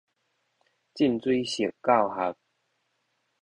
[0.95, 2.35] 浸水式教學